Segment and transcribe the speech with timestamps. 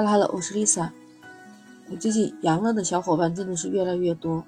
[0.00, 0.90] 哈喽哈喽我是 Lisa。
[1.90, 4.42] 我最近阳了的小伙伴真的是越来越多，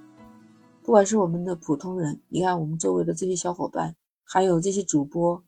[0.82, 3.94] 不管是我们的普通人，你看我们周围的这些小伙伴，
[4.24, 5.44] 还有这些主播。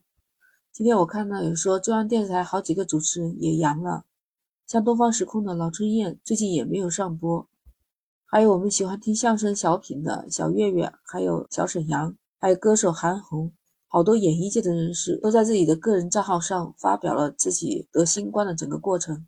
[0.71, 4.05] 今天我看到有说中央电视台好几个主持人也阳了，
[4.67, 7.49] 像东方时空的老春燕最近也没有上播，
[8.27, 13.51] 还有我们喜欢听相声小品的小岳岳，还有小沈阳，还有歌手韩红，
[13.89, 19.27] 好多演艺界的人士都在自己的个人账号上发表了自己得新冠的整个过程。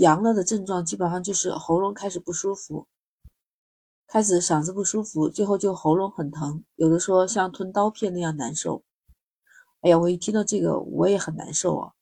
[0.00, 2.86] 阳了的症状基本上就是喉咙开始不舒服，
[4.06, 8.82] 开始嗓子不舒服，最后就喉咙很疼，有的说像吞刀片那样难受。
[9.82, 11.92] 哎呀，我一听到这个我也很难受啊。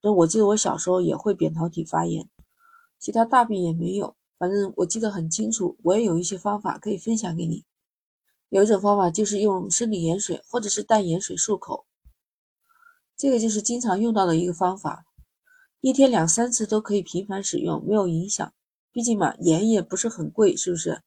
[0.00, 2.30] 那我记得我小时候也会扁桃体发炎，
[3.00, 5.76] 其他大病也没有，反正我记得很清楚。
[5.82, 7.64] 我也有一些方法可以分享给你。
[8.50, 11.86] 有一种方法就是用生理盐水或者是淡盐水漱口，
[13.16, 15.07] 这个就是经常用到的一个方法。
[15.80, 18.52] 一天两三次都可以频繁使用，没有影响。
[18.90, 21.00] 毕竟嘛，盐也不是很贵，是不是？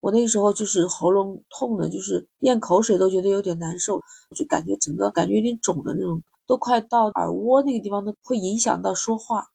[0.00, 4.00] 我那个时候就是喉咙痛的，就是咽口水都觉得有点难受，
[4.34, 9.48] 就感觉整个感觉有点肿的那种，都快到耳蜗那个地方，都会影响到说话。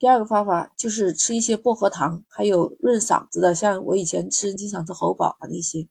[0.00, 5.86] 第二个方法就是吃一些薄荷糖，还有润嗓子的，像我以前吃经常吃喉宝啊那些。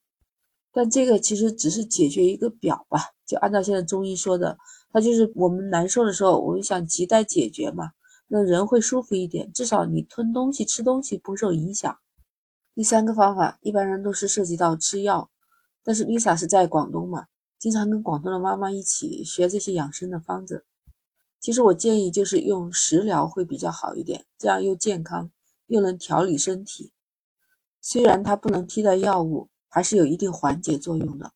[0.73, 4.58] 但这个其实只是解决一个表吧，就按照现在中医说的，
[4.92, 7.92] 它就是我们难受的时候，我们想亟待解决嘛。
[8.34, 12.00] 那人会舒服一点，至少你吞东西、吃东西不受影响。
[12.74, 15.30] 第三个方法，一般人都是涉及到吃药，
[15.84, 17.26] 但是 Lisa 是在广东嘛，
[17.59, 20.64] 经常跟广东的妈妈一起学这些养生的方子。
[21.42, 25.30] 其实我建议就是用食疗会比较好一点，这样又健康
[25.68, 26.94] 又能调理身体。
[27.82, 31.34] 虽然它不能替代药物，还是有一定缓解作用的。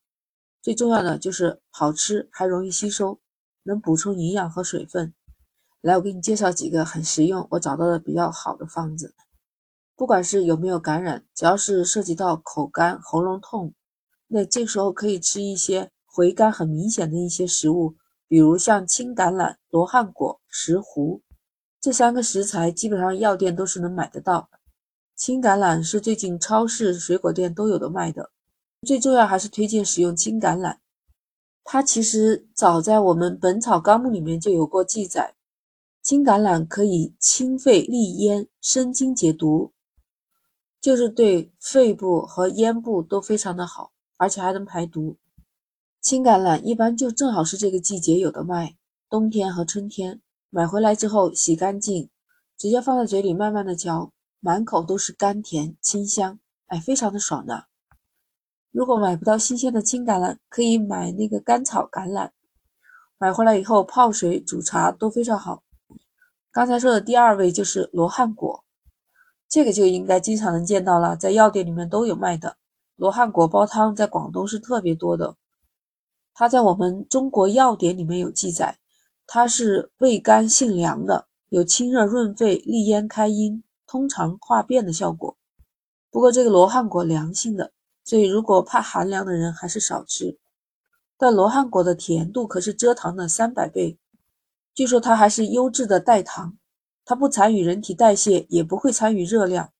[0.61, 3.19] 最重要的就是好吃，还容易吸收，
[3.63, 5.13] 能补充营养和水分。
[5.85, 9.13] 来，我给你介绍几个很实用，我找到的比较好的方子。
[9.95, 13.71] 不管是有没有感染，只要是涉及到口干、喉咙痛，
[14.27, 17.93] 那这时候可以吃一些回甘很明显的一些食物，
[18.27, 21.21] 比如像青橄榄、罗汉果、石斛
[21.79, 24.49] 这三个食材，基本上药店都是能买得到。
[25.15, 28.31] 青橄榄是最近超市、水果店都有的卖的。
[28.87, 30.77] 最重要还是推荐使用青橄榄，
[31.63, 35.35] 它其实早在我们《本草纲目》里面就有过记载。
[36.05, 39.73] 青橄榄可以清肺利咽、生津解毒，
[40.79, 45.17] 就是对肺部和咽部都非常的好，而且还能排毒。
[45.99, 48.77] 青橄榄一般就正好是这个季节有的卖，
[49.09, 50.21] 冬天和春天
[50.51, 52.07] 买回来之后洗干净，
[52.55, 56.37] 直接放在嘴里慢慢的嚼，满口都是甘甜清香，
[56.67, 57.65] 哎，非常的爽的。
[58.69, 62.29] 如果买不到新鲜的青橄榄，可以买那个甘草橄榄，
[63.17, 65.63] 买回来以后泡水煮茶都非常好。
[66.55, 68.63] 刚才说的第二位就是罗汉果，
[69.49, 72.55] 这个就应该经常能见到了，在药店里面都有卖的。
[72.95, 75.35] 罗汉果煲汤在广东是特别多的，
[76.33, 78.79] 它在我们中国药典里面有记载，
[79.27, 85.35] 它是味甘性凉的，有清热润肺、利咽开阴、通肠化便的效果。
[86.09, 87.73] 不过这个罗汉果凉性的，
[88.05, 90.37] 所以如果怕寒凉的人还是少吃。
[91.17, 93.99] 但罗汉果的甜度可是蔗糖的三百倍。
[94.75, 96.57] 据说它还是优质的代糖，
[97.05, 99.71] 它不参与人体代谢，也不会参与热量。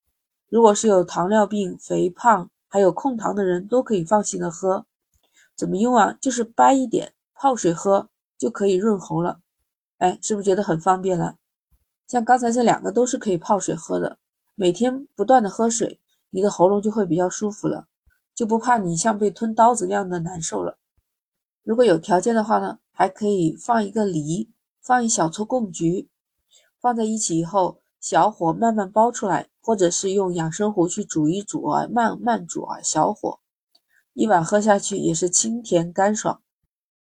[0.47, 4.85] 如果是有糖尿病、肥胖还有控糖的人，都可以放心的喝。
[5.53, 6.17] 怎么用啊？
[6.21, 8.07] 就是掰一点，泡水喝
[8.37, 9.41] 就可以润喉了。
[9.97, 11.35] 哎，是不是觉得很方便了？
[12.07, 14.17] 像刚才这两个都是可以泡水喝的，
[14.55, 17.87] 每天不断的喝水，你的喉咙就会比较舒服了，
[18.33, 20.77] 就不怕你像被吞刀子那样的难受了。
[21.63, 24.49] 如果有条件的话呢，还可以放一个梨。
[24.85, 26.09] 放一小撮贡菊，
[26.79, 33.39] 放在一起以后，小火慢慢煲出来，或者是用养生壶去煮一煮啊，慢慢煮啊，小火
[34.13, 36.39] 一碗喝下去也是清甜干爽。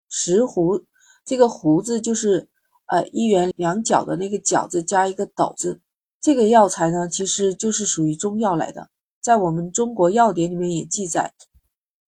[0.08, 0.84] 石斛
[1.24, 2.48] 这个斛字就是
[2.86, 5.80] 呃一元两角的那个角字加一个斗字，
[6.20, 8.90] 这个药材呢其实就是属于中药来的，
[9.20, 11.32] 在我们中国药典里面也记载，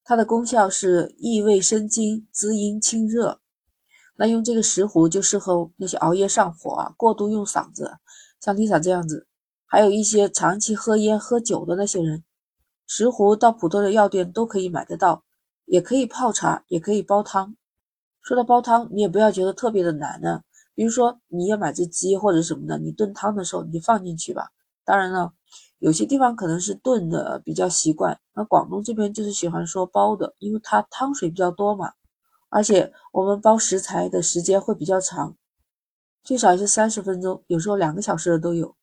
[0.03, 3.42] 它的功效是益胃生津、滋阴清热。
[4.17, 7.99] 那用这个石斛就适合那些熬夜上火啊、过度用嗓子，
[8.41, 9.27] 像 Lisa 这样子，
[9.67, 12.23] 还有一些长期喝烟喝酒的那些人，
[12.87, 15.25] 石斛到普通的药店都可以买得到，
[15.65, 17.57] 也可以泡茶，也可以煲汤。
[18.21, 20.43] 说到煲汤，你也不要觉得特别的难呢。
[20.75, 24.51] 比如说你要买只鸡或者什么的，你炖汤的时候你放进去吧。
[24.85, 25.33] 当然了，
[25.79, 31.93] 有些地方可能是炖的比较习惯，那广东这边就是喜欢说煲的，因为它汤水比较多嘛。
[32.53, 35.35] 而且我们煲食材的时间会比较长，
[36.23, 38.77] 最少也是三十分钟，有时候两个小时的都有。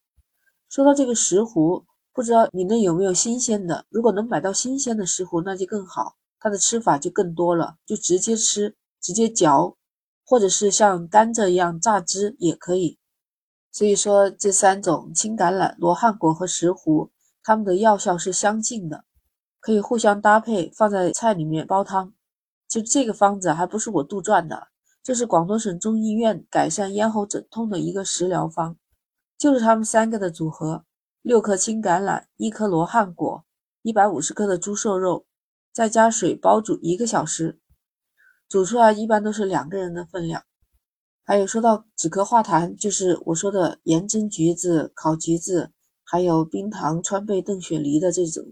[0.67, 3.85] 说到这个石斛，不知道你那有没有新鲜的？
[3.89, 9.77] 如果能买到新鲜的石斛，那就更好，它的吃法就更多了，就直接吃，直接嚼，
[10.25, 12.97] 或者是像甘蔗一样榨汁也可以。
[13.71, 17.11] 所以说，这三种青橄榄、罗汉果和石斛，
[17.43, 19.05] 它们的药效是相近的，
[19.59, 22.13] 可以互相搭配，放在菜里面煲汤。
[22.69, 24.67] 就这个方子还不是我杜撰的，
[25.01, 28.77] 这是广东省中医院改善咽喉肿痛的一个食疗方，
[29.39, 30.85] 就是他们三个的组合：
[31.23, 33.43] 六克青橄榄，一颗罗汉果，
[33.81, 35.25] 一百五十克的猪瘦肉，
[35.73, 37.59] 再加水煲煮一个小时，
[38.47, 40.43] 煮出来一般都是两个人的分量。
[41.23, 45.71] 还有说到止咳化痰，就是我说的盐蒸橘子、烤橘子，
[46.03, 48.45] 还有冰糖川贝炖雪梨的这种，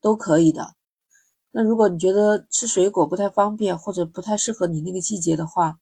[0.00, 0.74] 都可以的。
[1.52, 5.78] 那如果你觉得吃水果不太方便，或者不太适合你那个季节的话，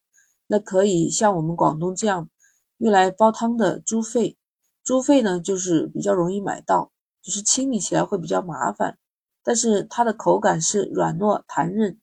[0.47, 2.31] 那可以像我们广东这样
[2.79, 4.39] 用来煲汤的猪肺。
[4.83, 8.97] 猪肺呢，就是比较容易买到，就是清理起来会比较麻烦，
[9.45, 11.99] 但是它的口感是软糯弹韧。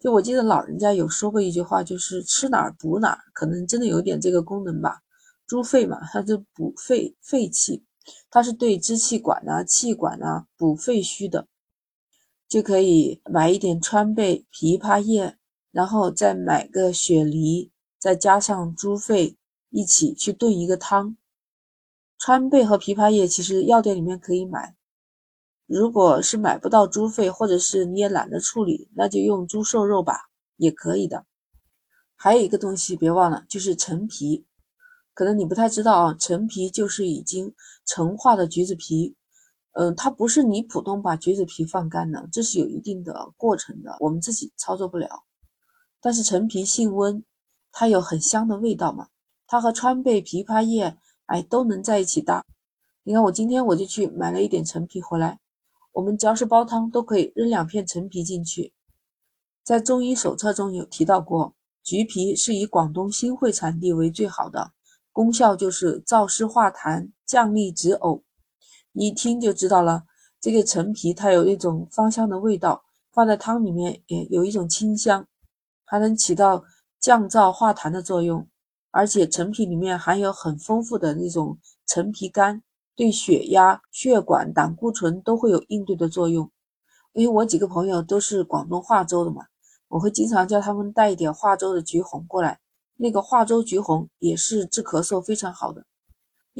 [0.00, 5.00] 就我记得老人家有说过一句话，就是吃哪儿补哪儿，可能真的有点这个功能吧。
[5.46, 7.84] 猪肺嘛，它就补肺肺气，
[8.30, 11.46] 它是对支气管啊、气管啊补肺虚的。
[12.50, 15.38] 就可以买一点川贝、枇杷叶，
[15.70, 19.36] 然后再买个雪梨，再加上猪肺
[19.68, 21.16] 一起去炖一个汤。
[22.18, 24.74] 川贝和枇杷叶其实药店里面可以买，
[25.64, 31.24] 如果是买不到猪肺，或者是你也懒得处理，那就用猪瘦肉吧，也可以的。
[32.16, 34.44] 还有一个东西别忘了，就是陈皮，
[35.14, 37.54] 可能你不太知道啊，陈皮就是已经
[37.86, 39.14] 陈化的橘子皮。
[39.72, 45.24] 嗯，它不是你普通把橘子皮放干的，这是有一定的过程的，我们自己操作不了。
[46.00, 47.22] 但是陈皮性温，
[47.70, 49.08] 它有很香的味道嘛，
[49.46, 52.44] 它和川贝、枇杷叶，哎，都能在一起搭。
[53.04, 55.38] 你看，我今天我就去买了一点陈皮回来，
[55.92, 58.72] 我们只要是煲汤都可以扔两片陈皮进去。
[59.62, 64.72] 在中医手册中有提到过，橘皮是以广东新会产地为最好的，
[65.12, 68.22] 功效就是燥湿化痰、降逆止呕。
[68.92, 70.04] 一听就知道了，
[70.40, 75.26] 这个陈皮它有一种芳香的味道，放在汤里面也有一种清香，
[75.84, 76.64] 还能起到
[76.98, 78.46] 降燥化痰的作用。
[78.92, 81.56] 而且陈皮里面含有很丰富的那种
[81.86, 82.60] 陈皮苷，
[82.96, 86.50] 对血压、血管、胆固醇都会有应对的作用。
[87.12, 89.44] 因为我几个朋友都是广东化州的嘛，
[89.86, 92.58] 我会经常叫他们带一点化州的橘红过来，
[92.96, 95.84] 那个化州橘红也是治咳嗽非常好的。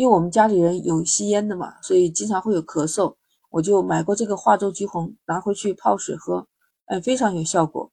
[0.00, 3.14] 因为我们家里人有吸烟的嘛，所以经常会有咳嗽，
[3.50, 6.46] 我就买过这个化州橘红，拿回去泡水喝，
[6.86, 7.92] 哎，非常有效果。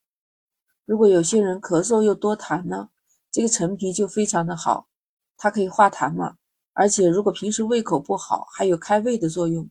[0.86, 2.88] 如果有些人咳嗽又多痰呢，
[3.30, 4.88] 这个陈皮就非常的好，
[5.36, 6.38] 它可以化痰嘛，
[6.72, 9.70] 而且如果平时胃口不好，还有开胃的作用。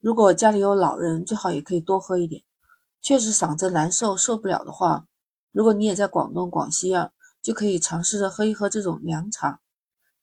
[0.00, 2.42] 如果家里有老人，最好也可以多喝一点。
[3.02, 5.06] 确实嗓子难受受不了的话，
[5.52, 9.60] 如果你也在广东、广西啊，就可以尝试着喝一喝这种凉茶。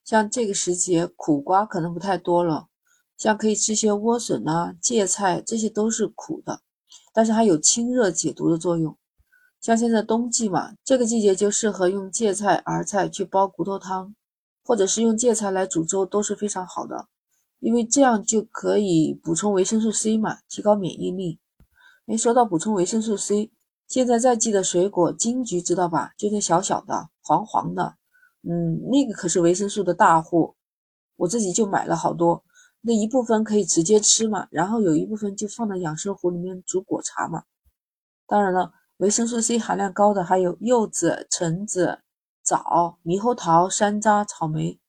[0.05, 2.67] 像这个时节，苦瓜可能不太多了，
[3.17, 6.61] 像可以吃些莴笋啊、芥菜，这些都是苦的，
[7.11, 8.95] 但是还有清热解毒的作用。
[9.59, 14.13] 像现在冬季嘛，这个季节就适合用芥菜、儿菜去煲骨头汤，
[14.63, 17.07] 或者是用芥菜来煮粥，都是非常好的，
[17.59, 21.39] 因为这样就可以补充维生素 C 嘛，提高免疫力。
[22.05, 23.49] 哎，说到补充维生素 C，
[23.87, 26.11] 现在在季的水果金桔知道吧？
[26.15, 27.95] 就那小小的、黄黄的。
[28.47, 30.55] 嗯，那个可是维生素的大户，
[31.15, 32.43] 我自己就买了好多。
[32.81, 37.43] 那一部分可以直接吃嘛，然后有一部分就放在养生壶里面煮果茶嘛。
[38.27, 41.99] 当然了，维生素 C 含量高的还有柚子、橙子、
[42.43, 44.79] 枣、猕猴桃、山楂、草莓，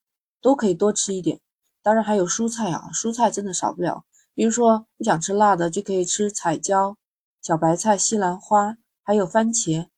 [0.42, 1.40] 都可以多吃一点。
[1.82, 4.04] 当然还有蔬菜啊，蔬菜真的少不了。
[4.34, 6.98] 比如说不想吃辣的，就可以吃彩椒、
[7.40, 9.88] 小白菜、西兰花，还有番茄，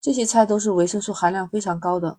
[0.00, 2.18] 这些菜都是维生素含量非常高的。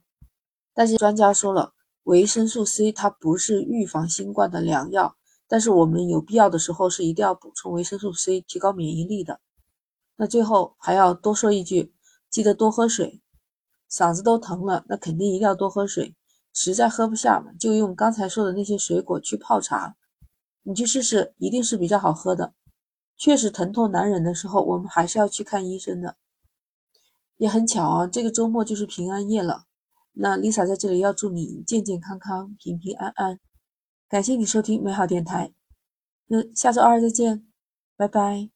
[0.73, 5.15] 但是专家说了，维生素 C 它不是预防新冠的良药，
[5.47, 9.39] 但是我们有必要的时候是一定要补充维生素 C，提高免疫力的。
[10.15, 11.93] 那最后还要多说一句，
[12.29, 13.21] 记得多喝水。
[13.89, 16.15] 嗓子都疼了，那肯定一定要多喝水。
[16.51, 19.95] 实在喝不下了，就用刚才说的那些水果去泡茶，
[20.63, 22.53] 你去试试，一定是比较好喝的。
[23.17, 26.15] 确实疼痛难忍的时候，我们还是要去看医生的。
[27.37, 29.65] 也很巧啊，这个周末就是平安夜了。
[30.13, 33.39] 那 Lisa 在这里要祝你健健康康、平平安安。
[34.07, 35.53] 感谢你收听美好电台，
[36.27, 37.45] 那下周二再见，
[37.97, 38.49] 拜拜。